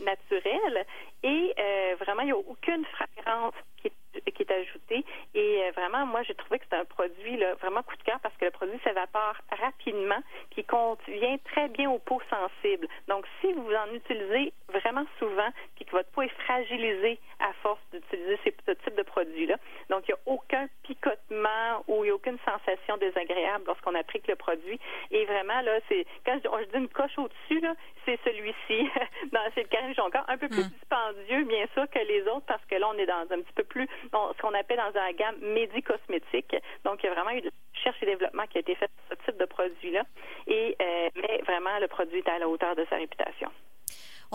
naturels 0.00 0.86
et 1.22 1.54
vraiment, 2.00 2.22
il 2.22 2.26
n'y 2.26 2.32
a 2.32 2.36
aucune 2.36 2.84
fragrance 2.86 3.54
qui 3.80 3.88
est, 3.88 3.92
qui 4.32 4.42
est 4.42 4.52
ajoutée. 4.52 5.04
Et 5.34 5.70
vraiment, 5.76 6.06
moi, 6.06 6.22
j'ai 6.22 6.34
trouvé 6.34 6.58
que 6.58 6.64
c'est 6.70 6.76
un 6.76 6.84
produit 6.84 7.36
là, 7.36 7.54
vraiment 7.54 7.82
coup 7.82 7.96
de 7.96 8.02
cœur 8.02 8.18
parce 8.20 8.34
que 8.36 8.44
le 8.44 8.50
produit 8.50 8.78
s'évapore 8.84 9.36
rapidement, 9.60 10.22
qui 10.50 10.64
convient 10.64 11.36
très 11.44 11.68
bien 11.68 11.90
aux 11.90 11.98
peaux 11.98 12.22
sensibles. 12.30 12.88
Donc, 13.08 13.26
si 13.40 13.52
vous 13.52 13.72
en 13.72 13.94
utilisez 13.94 14.52
vraiment 14.68 15.06
souvent, 15.18 15.48
puis 15.76 15.84
que 15.84 15.92
votre 15.92 16.10
peau 16.10 16.22
est 16.22 16.34
fragilisée 16.44 17.18
à 17.40 17.52
force 17.62 17.80
d'utiliser 17.92 18.38
ce 18.44 18.72
type 18.72 18.96
de 18.96 19.02
produit-là, 19.02 19.56
donc 19.90 20.04
il 20.08 20.12
n'y 20.12 20.18
a 20.18 20.32
aucun 20.32 20.66
picotement 20.82 21.84
ou 21.88 22.03
aucune 22.24 22.38
sensation 22.44 22.96
désagréable 22.96 23.64
lorsqu'on 23.66 23.94
applique 23.94 24.26
le 24.28 24.36
produit. 24.36 24.78
Et 25.10 25.24
vraiment, 25.26 25.60
là, 25.62 25.78
c'est 25.88 26.06
quand 26.24 26.38
je, 26.42 26.64
dis 26.70 26.78
une 26.78 26.88
coche 26.88 27.18
au-dessus, 27.18 27.60
là, 27.60 27.74
c'est 28.04 28.18
celui-ci. 28.24 28.88
c'est 29.54 29.62
le 29.62 29.68
Carré 29.68 29.94
encore 29.98 30.24
un 30.28 30.38
peu 30.38 30.48
plus 30.48 30.64
mm. 30.64 30.70
dispendieux, 30.70 31.44
bien 31.44 31.66
sûr, 31.74 31.88
que 31.90 31.98
les 31.98 32.22
autres, 32.22 32.46
parce 32.46 32.64
que 32.66 32.76
là, 32.76 32.88
on 32.88 32.98
est 32.98 33.06
dans 33.06 33.26
un 33.30 33.40
petit 33.40 33.52
peu 33.54 33.64
plus, 33.64 33.88
ce 34.12 34.40
qu'on 34.40 34.54
appelle 34.54 34.78
dans 34.78 35.00
un 35.00 35.12
gamme 35.12 35.36
médicosmétique. 35.40 36.56
Donc, 36.84 37.02
il 37.02 37.06
y 37.06 37.08
a 37.08 37.14
vraiment 37.14 37.30
eu 37.30 37.42
de 37.42 37.50
recherche 37.74 38.02
et 38.02 38.06
développement 38.06 38.46
qui 38.46 38.58
a 38.58 38.60
été 38.60 38.74
fait 38.74 38.88
pour 38.88 39.16
ce 39.16 39.24
type 39.24 39.38
de 39.38 39.46
produit-là. 39.46 40.04
Et, 40.46 40.76
euh, 40.80 41.08
mais 41.16 41.42
vraiment, 41.46 41.78
le 41.80 41.88
produit 41.88 42.18
est 42.18 42.28
à 42.28 42.38
la 42.38 42.48
hauteur 42.48 42.74
de 42.74 42.86
sa 42.88 42.96
réputation. 42.96 43.50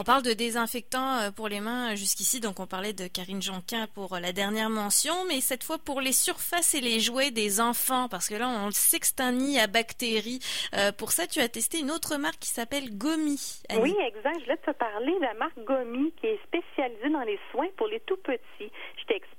On 0.02 0.06
parle 0.06 0.24
de 0.24 0.32
désinfectant 0.32 1.18
euh, 1.18 1.32
pour 1.32 1.50
les 1.50 1.60
mains 1.60 1.94
jusqu'ici, 1.96 2.40
donc 2.40 2.62
on 2.62 2.68
parlait 2.68 2.94
de 2.94 3.08
Karine 3.08 3.42
Jonquin 3.42 3.86
pour 3.94 4.16
euh, 4.16 4.22
la 4.22 4.32
dernière 4.32 4.70
mention, 4.70 5.14
mais 5.28 5.42
cette 5.42 5.62
fois 5.62 5.78
pour 5.78 6.00
les 6.00 6.14
surfaces 6.14 6.74
et 6.74 6.80
les 6.80 7.02
jouets 7.02 7.32
des 7.32 7.60
enfants, 7.60 8.08
parce 8.08 8.30
que 8.30 8.36
là 8.36 8.48
on 8.48 8.68
le 8.68 8.72
sait 8.72 9.02
que 9.02 9.08
c'est 9.08 9.20
un 9.20 9.34
nid 9.34 9.60
à 9.60 9.68
bactéries. 9.68 10.40
Euh, 10.74 10.94
pour 10.94 11.12
ça, 11.12 11.28
tu 11.28 11.42
as 11.42 11.50
testé 11.50 11.82
une 11.82 11.92
autre 11.92 12.16
marque 12.16 12.40
qui 12.40 12.48
s'appelle 12.48 12.98
Gomi. 12.98 13.62
Oui, 13.78 13.94
exact. 14.08 14.40
Je 14.40 14.46
voulais 14.46 14.58
te 14.66 14.72
parler 14.72 15.14
de 15.16 15.20
la 15.20 15.34
marque 15.34 15.60
Gomi 15.66 16.14
qui 16.22 16.28
est 16.28 16.40
spécialisée 16.46 17.10
dans 17.10 17.24
les 17.24 17.40
soins 17.52 17.68
pour 17.76 17.88
les 17.88 18.00
tout 18.00 18.16
petits. 18.24 18.72
Je 19.02 19.06
t'explique, 19.06 19.39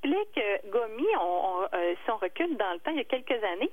Gomi, 0.67 1.07
on, 1.21 1.67
si 1.73 2.11
on 2.11 2.17
recule 2.17 2.57
dans 2.57 2.73
le 2.73 2.79
temps, 2.81 2.91
il 2.91 2.99
y 2.99 3.01
a 3.01 3.05
quelques 3.05 3.43
années, 3.45 3.71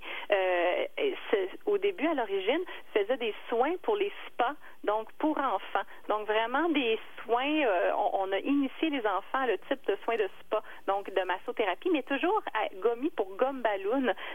au 1.65 1.77
début, 1.77 2.07
à 2.07 2.13
l'origine, 2.13 2.63
faisait 2.93 3.17
des 3.17 3.33
soins 3.49 3.75
pour 3.83 3.95
les 3.95 4.11
spas, 4.27 4.55
donc 4.83 5.11
pour 5.19 5.37
enfants. 5.37 5.85
Donc 6.09 6.27
vraiment 6.27 6.69
des 6.69 6.99
soins, 7.23 7.63
euh, 7.65 7.91
on, 8.13 8.31
a 8.31 8.39
initié 8.39 8.89
les 8.89 9.05
enfants 9.05 9.39
à 9.39 9.47
le 9.47 9.57
type 9.69 9.85
de 9.85 9.97
soins 10.03 10.17
de 10.17 10.29
spa, 10.41 10.61
donc 10.87 11.13
de 11.13 11.21
massothérapie, 11.23 11.89
mais 11.91 12.03
toujours 12.03 12.41
à 12.53 12.67
gommi 12.81 13.09
pour 13.11 13.35
gomme. 13.35 13.57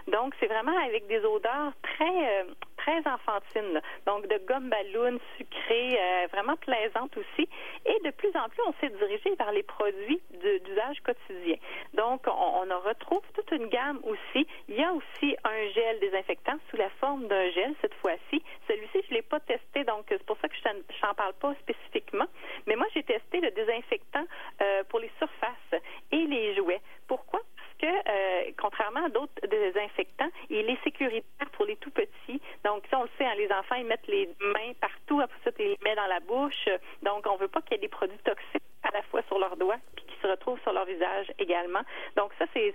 Donc, 0.09 0.35
c'est 0.41 0.47
vraiment 0.47 0.77
avec 0.87 1.07
des 1.07 1.25
odeurs 1.25 1.73
très, 1.83 2.45
très 2.83 2.99
enfantines. 3.07 3.81
Donc, 4.07 4.27
de 4.27 4.39
gomme 4.47 4.69
ballon 4.69 5.19
sucrée, 5.37 5.99
euh, 5.99 6.27
vraiment 6.33 6.57
plaisante 6.57 7.17
aussi. 7.17 7.49
Et 7.87 7.99
de 8.05 8.11
plus 8.11 8.31
en 8.35 8.49
plus, 8.49 8.63
on 8.67 8.75
s'est 8.81 8.91
dirigé 8.91 9.35
vers 9.37 9.53
les 9.53 9.63
produits 9.63 10.21
d'usage 10.33 11.01
quotidien. 11.03 11.57
Donc, 11.95 12.23
on, 12.27 12.67
on 12.71 12.81
retrouve 12.81 13.23
toute 13.35 13.51
une 13.53 13.69
gamme 13.69 14.01
aussi. 14.05 14.47
Il 14.69 14.77
y 14.77 14.85
a 14.85 14.93
aussi 14.93 15.37
un 15.45 15.69
gel 15.75 16.01
désinfectant 16.01 16.59
sous 16.71 16.77
la 16.77 16.91
forme 17.01 17.27
d'un 17.29 17.51
gel 17.51 17.75
cette 17.81 17.95
fois-ci. 17.95 18.43
Celui-ci, 18.69 19.03
je 19.07 19.11
ne 19.11 19.15
l'ai 19.17 19.23
pas 19.23 19.41
testé, 19.41 19.85
donc 19.85 20.07
c'est 20.09 20.25
pour 20.25 20.39
ça 20.39 20.49
que 20.49 20.55
je 20.57 21.07
n'en 21.07 21.15
parle 21.15 21.35
pas 21.35 21.55
spécifiquement. 21.61 22.27
Mais 22.67 22.77
moi, 22.77 22.87
j'ai 22.95 23.03
testé 23.03 23.41
le 23.41 23.51
désinfectant 23.51 24.25
euh, 24.61 24.83
pour 24.89 24.99
les 24.99 25.11
surfaces 25.19 25.83
et 26.11 26.25
les 26.27 26.55
jouets. 26.57 26.81
Pourquoi? 27.07 27.41
Parce 27.57 27.93
que, 27.93 28.11
euh, 28.11 28.53
contrairement 28.59 29.05
à 29.05 29.09
d'autres 29.09 29.47
désinfectants, 29.47 30.31
il 30.51 30.69
est 30.69 30.83
sécuritaire 30.83 31.51
pour 31.53 31.67
les 31.67 31.77
tout 31.77 31.91
petits. 31.91 32.41
Donc, 32.65 32.85
ça, 32.91 32.99
on 32.99 33.03
le 33.03 33.11
sait, 33.19 33.25
hein, 33.25 33.35
les 33.37 33.52
enfants, 33.63 33.77
ils 33.77 33.87
mettent 33.87 34.07
les 34.09 34.29
mains 34.41 34.73
partout, 34.81 35.21
après 35.21 35.39
ça, 35.45 35.51
ils 35.59 35.65
les 35.65 35.79
mettent 35.85 35.97
dans 35.97 36.07
la 36.07 36.21
bouche. 36.21 36.69
Donc, 37.03 37.27
on 37.27 37.35
ne 37.35 37.39
veut 37.39 37.49
pas 37.49 37.63
qu'il 37.63 37.73
y 37.73 37.75
ait 37.77 37.81
des 37.81 37.89
produits 37.89 38.19
toxiques 38.25 38.63
à 38.83 38.91
la 38.93 39.03
fois 39.05 39.23
sur 39.29 39.39
leurs 39.39 39.57
doigts 39.57 39.79
puis 39.97 40.05
se 40.21 40.27
retrouvent 40.27 40.61
sur 40.63 40.73
leur 40.73 40.85
visage 40.85 41.33
également. 41.39 41.81
Donc 42.17 42.33
ça, 42.39 42.47
c'est 42.55 42.75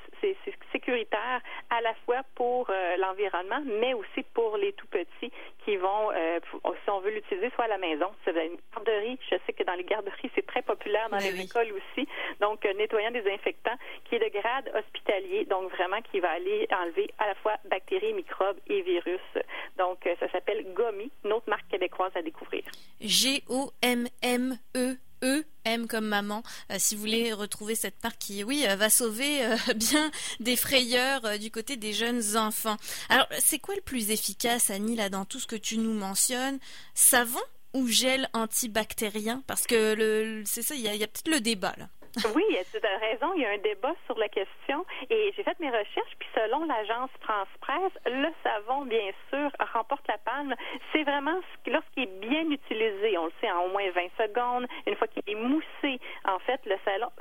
sécuritaire 0.71 1.41
à 1.69 1.81
la 1.81 1.93
fois 2.05 2.21
pour 2.35 2.69
euh, 2.69 2.97
l'environnement, 2.97 3.61
mais 3.65 3.93
aussi 3.93 4.23
pour 4.33 4.57
les 4.57 4.73
tout 4.73 4.87
petits 4.87 5.31
qui 5.65 5.77
vont, 5.77 6.11
euh, 6.13 6.39
si 6.83 6.89
on 6.89 6.99
veut 6.99 7.11
l'utiliser, 7.11 7.49
soit 7.55 7.65
à 7.65 7.69
la 7.69 7.77
maison, 7.77 8.07
c'est 8.23 8.31
une 8.31 8.57
garderie. 8.73 9.17
Je 9.29 9.35
sais 9.45 9.53
que 9.53 9.63
dans 9.63 9.73
les 9.73 9.83
garderies, 9.83 10.31
c'est 10.35 10.45
très 10.45 10.61
populaire 10.61 11.09
dans 11.09 11.17
ben 11.17 11.23
les 11.23 11.41
écoles 11.41 11.71
aussi. 11.73 12.07
Donc, 12.39 12.63
nettoyant 12.63 13.11
désinfectant 13.11 13.75
qui 14.05 14.15
est 14.15 14.19
de 14.19 14.29
grade 14.29 14.71
hospitalier, 14.75 15.45
donc 15.45 15.71
vraiment 15.71 16.01
qui 16.11 16.19
va 16.19 16.31
aller 16.31 16.67
enlever 16.71 17.09
à 17.17 17.27
la 17.27 17.35
fois 17.35 17.55
bactéries, 17.65 18.13
microbes 18.13 18.59
et 18.67 18.81
virus. 18.81 19.21
Donc, 19.77 19.99
ça 20.19 20.31
s'appelle 20.31 20.65
GOMI, 20.73 21.11
une 21.25 21.33
autre 21.33 21.49
marque 21.49 21.67
québécoise 21.67 22.11
à 22.15 22.21
découvrir. 22.21 22.63
G-O-M-M-E. 23.01 24.97
E, 25.23 25.43
M 25.65 25.87
comme 25.87 26.05
maman, 26.05 26.43
euh, 26.71 26.75
si 26.77 26.93
vous 26.93 27.01
voulez 27.01 27.33
retrouver 27.33 27.73
cette 27.73 28.03
marque 28.03 28.19
qui, 28.19 28.43
oui, 28.43 28.65
euh, 28.67 28.75
va 28.75 28.91
sauver 28.91 29.43
euh, 29.43 29.55
bien 29.75 30.11
des 30.39 30.55
frayeurs 30.55 31.39
du 31.39 31.49
côté 31.49 31.75
des 31.75 31.91
jeunes 31.91 32.37
enfants. 32.37 32.77
Alors, 33.09 33.27
c'est 33.39 33.57
quoi 33.57 33.73
le 33.73 33.81
plus 33.81 34.11
efficace, 34.11 34.69
Annie, 34.69 34.95
là, 34.95 35.09
dans 35.09 35.25
tout 35.25 35.39
ce 35.39 35.47
que 35.47 35.55
tu 35.55 35.79
nous 35.79 35.93
mentionnes? 35.93 36.59
Savon 36.93 37.41
ou 37.73 37.87
gel 37.87 38.29
antibactérien? 38.33 39.43
Parce 39.47 39.65
que 39.65 40.43
c'est 40.45 40.61
ça, 40.61 40.75
il 40.75 40.81
y 40.81 40.87
a, 40.87 40.91
a 40.91 41.07
peut-être 41.07 41.29
le 41.29 41.41
débat, 41.41 41.73
là. 41.77 41.89
Oui, 42.35 42.43
tu 42.71 42.77
as 42.77 42.97
raison. 42.97 43.33
Il 43.35 43.41
y 43.41 43.45
a 43.45 43.51
un 43.51 43.57
débat 43.59 43.93
sur 44.05 44.17
la 44.17 44.27
question 44.29 44.85
et 45.09 45.33
j'ai 45.35 45.43
fait 45.43 45.59
mes 45.59 45.69
recherches. 45.69 46.15
Puis 46.19 46.29
selon 46.33 46.65
l'agence 46.65 47.09
France 47.21 47.47
Presse, 47.61 47.91
le 48.05 48.29
savon, 48.43 48.85
bien 48.85 49.11
sûr, 49.29 49.51
remporte 49.73 50.07
la 50.07 50.17
palme. 50.17 50.55
C'est 50.91 51.03
vraiment 51.03 51.39
lorsqu'il 51.67 52.03
est 52.03 52.19
bien 52.19 52.49
utilisé. 52.49 53.17
On 53.17 53.25
le 53.25 53.31
sait 53.39 53.51
en 53.51 53.65
au 53.65 53.69
moins 53.69 53.89
20 53.91 54.01
secondes. 54.17 54.67
Une 54.85 54.95
fois 54.95 55.07
qu'il 55.07 55.23
est 55.27 55.35
moussé, 55.35 55.99
en 56.25 56.39
fait, 56.39 56.59
le 56.65 56.75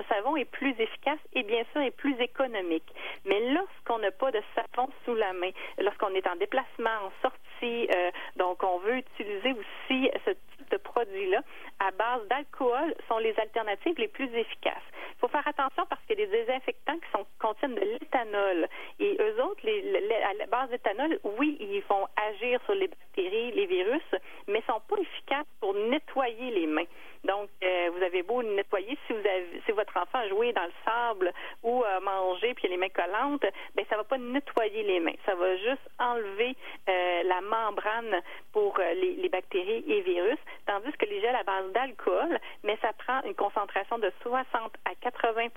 savon 0.08 0.36
est 0.36 0.44
plus 0.44 0.74
efficace 0.78 1.18
et 1.34 1.42
bien 1.42 1.62
sûr 1.72 1.82
est 1.82 1.90
plus 1.90 2.18
économique. 2.20 2.88
Mais 3.24 3.52
lorsqu'on 3.52 3.98
n'a 3.98 4.10
pas 4.10 4.30
de 4.30 4.42
savon 4.54 4.88
sous 5.04 5.14
la 5.14 5.32
main, 5.32 5.50
lorsqu'on 5.78 6.14
est 6.14 6.26
en 6.26 6.36
déplacement, 6.36 6.90
en 7.04 7.12
sortie, 7.22 7.88
euh, 7.94 8.10
donc 8.36 8.62
on 8.62 8.78
veut 8.78 8.96
utiliser 8.96 9.52
aussi 9.52 10.10
ce 10.24 10.30
type 10.30 10.70
de 10.70 10.76
produit-là 10.76 11.40
à 11.86 11.90
base 11.92 12.26
d'alcool 12.28 12.94
sont 13.08 13.18
les 13.18 13.38
alternatives 13.38 13.98
les 13.98 14.08
plus 14.08 14.32
efficaces. 14.34 14.82
Il 15.16 15.20
faut 15.20 15.28
faire 15.28 15.46
attention 15.46 15.84
parce 15.88 16.02
qu'il 16.04 16.18
y 16.18 16.22
a 16.22 16.26
des 16.26 16.32
désinfectants 16.32 16.98
qui 16.98 17.24
contiennent 17.38 17.74
de 17.74 17.80
l'éthanol. 17.80 18.68
Et 18.98 19.16
eux 19.20 19.42
autres, 19.44 19.62
à 19.66 20.46
base 20.46 20.70
d'éthanol, 20.70 21.18
oui, 21.38 21.56
ils 21.60 21.82
vont 21.88 22.06
agir 22.16 22.60
sur 22.64 22.74
les 22.74 22.88
bactéries, 22.88 23.52
les 23.52 23.66
virus, 23.66 24.02
mais 24.48 24.58
ne 24.58 24.72
sont 24.72 24.80
pas 24.88 24.96
efficaces 25.00 25.46
pour 25.60 25.74
nettoyer 25.74 26.50
les 26.50 26.66
mains. 26.66 26.84
Donc, 27.24 27.48
euh, 27.62 27.90
vous 27.92 28.02
avez 28.02 28.22
beau 28.22 28.42
nettoyer, 28.42 28.96
si 29.08 29.72
votre 29.72 29.96
enfant 29.96 30.18
a 30.18 30.28
joué 30.28 30.52
dans 30.52 30.64
le 30.64 30.72
sable 30.84 31.32
ou 31.62 31.82
a 31.82 31.98
mangé 32.00 32.54
puis 32.54 32.68
les 32.68 32.76
mains 32.76 32.88
collantes, 32.88 33.44
ben 33.74 33.84
ça 33.90 33.96
va 33.96 34.04
pas 34.04 34.18
nettoyer 34.18 34.82
les 34.84 35.00
mains. 35.00 35.16
Ça 35.24 35.34
va 35.34 35.56
juste 35.56 35.88
enlever 35.98 36.54
euh, 36.88 37.22
la 37.24 37.40
membrane 37.40 38.22
pour 38.52 38.78
euh, 38.78 38.94
les, 38.94 39.14
les, 39.14 39.28
bactéries 39.28 39.84
et 39.88 40.02
virus, 40.02 40.38
tandis 40.66 40.92
que 40.92 41.06
les 41.06 41.20
gels 41.20 41.34
à 41.34 41.42
base 41.42 41.72
d'alcool, 41.76 42.38
mais 42.64 42.78
ça 42.80 42.92
prend 42.94 43.20
une 43.24 43.34
concentration 43.34 43.98
de 43.98 44.10
60 44.22 44.72
à 44.86 45.08
80% 45.08 45.50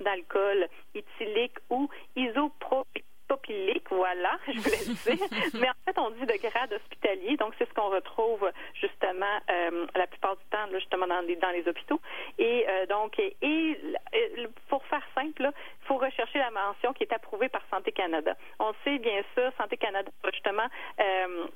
d'alcool 0.00 0.68
éthylique 0.94 1.56
ou 1.70 1.88
isopropylique 2.14 3.02
voilà, 3.90 4.38
je 4.46 4.58
voulais 4.58 5.16
dire. 5.16 5.28
Mais 5.54 5.68
en 5.68 5.84
fait, 5.84 5.98
on 5.98 6.10
dit 6.10 6.26
de 6.26 6.48
grade 6.48 6.72
hospitalier, 6.72 7.36
donc 7.36 7.54
c'est 7.58 7.68
ce 7.68 7.74
qu'on 7.74 7.88
retrouve 7.88 8.50
justement 8.74 9.38
euh, 9.50 9.86
la 9.94 10.06
plupart 10.06 10.36
du 10.36 10.44
temps, 10.50 10.66
justement 10.72 11.06
dans 11.06 11.20
les, 11.20 11.36
dans 11.36 11.50
les 11.50 11.66
hôpitaux. 11.66 12.00
Et 12.38 12.66
euh, 12.68 12.86
donc, 12.86 13.18
et, 13.18 13.78
pour 14.68 14.84
faire 14.86 15.06
simple, 15.14 15.50
il 15.50 15.86
faut 15.86 15.96
rechercher 15.96 16.38
la 16.38 16.50
mention 16.50 16.92
qui 16.92 17.04
est 17.04 17.12
approuvée 17.12 17.48
par 17.48 17.62
Santé 17.70 17.92
Canada. 17.92 18.36
On 18.58 18.72
sait 18.84 18.98
bien 18.98 19.22
sûr, 19.34 19.50
Santé 19.56 19.76
Canada, 19.76 20.10
justement, 20.32 20.68
euh, 21.00 21.46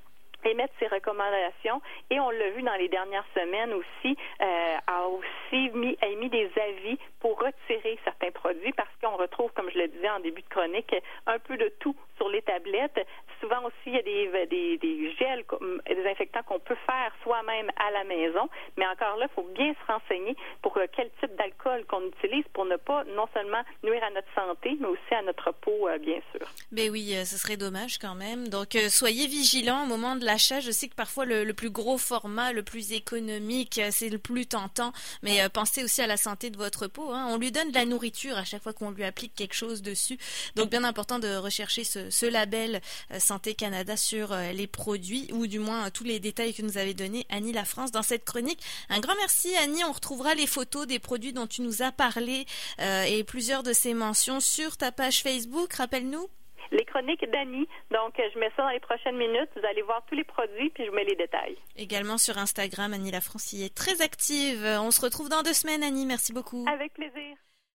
émettre 0.44 0.74
ses 0.78 0.86
recommandations. 0.88 1.80
Et 2.10 2.20
on 2.20 2.30
l'a 2.30 2.50
vu 2.50 2.62
dans 2.62 2.74
les 2.74 2.88
dernières 2.88 3.26
semaines 3.34 3.72
aussi 3.72 4.16
euh, 4.40 4.76
a 4.86 5.06
aussi 5.08 5.70
mis, 5.74 5.96
a 6.02 6.06
émis 6.08 6.28
des 6.30 6.50
avis 6.56 6.98
pour 7.20 7.38
retirer 7.38 7.98
certains 8.04 8.30
produits 8.30 8.72
parce 8.72 8.90
qu'on 9.02 9.16
retrouve 9.16 9.50
comme 9.52 9.70
je 9.70 9.78
le 9.78 9.88
disais 9.88 10.10
en 10.10 10.20
début 10.20 10.42
de 10.42 10.48
chronique 10.48 10.94
un 11.26 11.38
peu 11.38 11.56
de 11.56 11.72
tout 11.80 11.96
sur 12.16 12.28
les 12.28 12.42
tablettes. 12.42 13.06
Souvent 13.40 13.64
aussi 13.64 13.74
il 13.86 13.94
y 13.94 13.98
a 13.98 14.02
des, 14.02 14.46
des, 14.46 14.78
des 14.78 15.14
gels 15.16 15.44
des 15.86 16.06
infectants 16.06 16.42
qu'on 16.42 16.58
peut 16.58 16.76
faire 16.86 17.12
soi-même 17.22 17.70
à 17.76 17.90
la 17.90 18.04
maison. 18.04 18.48
Mais 18.76 18.86
encore 18.86 19.16
là 19.16 19.26
il 19.30 19.34
faut 19.34 19.48
bien 19.54 19.72
se 19.74 19.92
renseigner 19.92 20.36
pour 20.62 20.76
euh, 20.76 20.86
quel 20.94 21.10
type 21.20 21.34
d'alcool 21.36 21.84
qu'on 21.86 22.06
utilise 22.06 22.44
pour 22.52 22.64
ne 22.64 22.76
pas 22.76 23.04
non 23.04 23.26
seulement 23.32 23.62
nuire 23.82 24.02
à 24.04 24.10
notre 24.10 24.32
santé 24.34 24.76
mais 24.80 24.88
aussi 24.88 25.14
à 25.14 25.22
notre 25.22 25.52
peau 25.52 25.88
euh, 25.88 25.98
bien 25.98 26.20
sûr. 26.32 26.46
Ben 26.72 26.90
oui 26.90 27.14
ce 27.24 27.38
serait 27.38 27.56
dommage 27.56 27.98
quand 27.98 28.14
même. 28.14 28.48
Donc 28.48 28.76
soyez 28.88 29.26
vigilants 29.26 29.84
au 29.84 29.86
moment 29.86 30.16
de 30.16 30.24
la 30.26 30.36
je 30.36 30.70
sais 30.70 30.88
que 30.88 30.94
parfois 30.94 31.24
le, 31.24 31.52
plus 31.54 31.70
gros 31.70 31.98
format, 31.98 32.52
le 32.52 32.62
plus 32.62 32.92
économique, 32.92 33.78
euh, 33.78 33.88
c'est 33.90 34.08
le 34.08 34.18
plus 34.18 34.46
tentant, 34.46 34.92
mais 35.22 35.42
euh, 35.42 35.48
pensez 35.48 35.82
aussi 35.82 36.02
à 36.02 36.06
la 36.06 36.16
santé 36.16 36.50
de 36.50 36.56
votre 36.56 36.86
peau. 36.86 37.12
Hein. 37.12 37.28
On 37.30 37.38
lui 37.38 37.50
donne 37.52 37.70
de 37.70 37.74
la 37.74 37.84
nourriture 37.84 38.36
à 38.36 38.44
chaque 38.44 38.62
fois 38.62 38.72
qu'on 38.72 38.90
lui 38.90 39.04
applique 39.04 39.34
quelque 39.34 39.54
chose 39.54 39.82
dessus. 39.82 40.18
Donc 40.54 40.70
bien 40.70 40.84
important 40.84 41.18
de 41.18 41.36
rechercher 41.36 41.84
ce, 41.84 42.26
label 42.26 42.80
euh, 43.12 43.18
Santé 43.20 43.54
Canada 43.54 43.96
sur 43.96 44.36
les 44.36 44.66
produits, 44.66 45.28
ou 45.32 45.46
du 45.46 45.58
moins 45.58 45.90
tous 45.90 46.04
les 46.04 46.20
détails 46.20 46.54
que 46.54 46.62
nous 46.62 46.76
avez 46.76 46.92
donnés 46.92 47.26
Annie 47.30 47.52
La 47.52 47.64
France 47.64 47.92
dans 47.92 48.02
cette 48.02 48.24
chronique. 48.24 48.60
Un 48.88 49.00
grand 49.00 49.14
merci 49.16 49.54
Annie, 49.56 49.84
on 49.84 49.92
retrouvera 49.92 50.34
les 50.34 50.46
photos 50.46 50.86
des 50.86 50.98
produits 50.98 51.32
dont 51.32 51.46
tu 51.46 51.62
nous 51.62 51.82
as 51.82 51.92
parlé 51.92 52.46
et 52.78 53.24
plusieurs 53.24 53.62
de 53.62 53.72
ces 53.72 53.94
mentions 53.94 54.40
sur 54.40 54.76
ta 54.76 54.92
page 54.92 55.22
Facebook. 55.22 55.72
Rappelle-nous 55.74 56.28
les 56.70 56.84
chroniques 56.84 57.24
d'Annie. 57.30 57.68
Donc, 57.90 58.14
je 58.16 58.38
mets 58.38 58.50
ça 58.56 58.62
dans 58.62 58.70
les 58.70 58.80
prochaines 58.80 59.16
minutes. 59.16 59.50
Vous 59.56 59.66
allez 59.66 59.82
voir 59.82 60.04
tous 60.08 60.14
les 60.14 60.24
produits, 60.24 60.70
puis 60.70 60.84
je 60.86 60.90
mets 60.90 61.04
les 61.04 61.16
détails. 61.16 61.56
Également 61.76 62.18
sur 62.18 62.38
Instagram, 62.38 62.92
Annie 62.92 63.10
La 63.10 63.18
est 63.18 63.74
très 63.74 64.02
active. 64.02 64.64
On 64.80 64.90
se 64.90 65.00
retrouve 65.00 65.28
dans 65.28 65.42
deux 65.42 65.52
semaines, 65.52 65.82
Annie. 65.82 66.06
Merci 66.06 66.32
beaucoup. 66.32 66.64
Avec 66.68 66.92
plaisir. 66.94 67.36